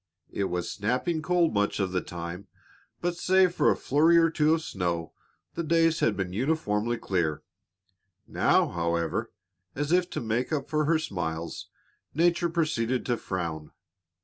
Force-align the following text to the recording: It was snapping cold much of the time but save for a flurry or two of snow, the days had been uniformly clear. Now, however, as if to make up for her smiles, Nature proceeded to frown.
It 0.31 0.45
was 0.45 0.71
snapping 0.71 1.21
cold 1.21 1.53
much 1.53 1.79
of 1.79 1.91
the 1.91 2.01
time 2.01 2.47
but 3.01 3.15
save 3.15 3.53
for 3.53 3.69
a 3.69 3.77
flurry 3.77 4.17
or 4.17 4.31
two 4.31 4.55
of 4.55 4.63
snow, 4.63 5.13
the 5.53 5.61
days 5.63 5.99
had 5.99 6.17
been 6.17 6.33
uniformly 6.33 6.97
clear. 6.97 7.43
Now, 8.25 8.67
however, 8.69 9.31
as 9.75 9.91
if 9.91 10.09
to 10.09 10.19
make 10.19 10.51
up 10.51 10.67
for 10.67 10.85
her 10.85 10.97
smiles, 10.97 11.67
Nature 12.15 12.49
proceeded 12.49 13.05
to 13.05 13.15
frown. 13.17 13.73